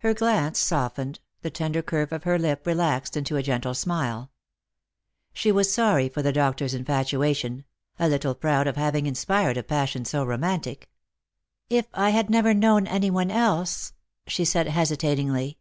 Her 0.00 0.12
glance 0.12 0.58
softened, 0.58 1.20
the 1.40 1.48
tender 1.48 1.80
curve 1.80 2.12
of 2.12 2.24
her 2.24 2.38
lip 2.38 2.66
relaxed 2.66 3.16
into 3.16 3.36
a 3.36 3.42
gentle 3.42 3.72
smile. 3.72 4.30
She 5.32 5.50
was 5.50 5.72
sorry 5.72 6.10
for 6.10 6.20
the 6.20 6.34
doctor's 6.34 6.74
infatutation— 6.74 7.64
a 7.98 8.06
little 8.10 8.34
proud 8.34 8.66
of 8.66 8.76
having 8.76 9.06
inspired 9.06 9.56
a 9.56 9.62
passion 9.62 10.04
so 10.04 10.22
romantic." 10.22 10.90
If 11.80 11.86
I 11.94 12.10
had 12.10 12.28
never 12.28 12.52
known 12.52 12.86
any 12.86 13.10
one 13.10 13.30
else" 13.30 13.94
she 14.26 14.44
said 14.44 14.66
hesitatingly. 14.68 15.56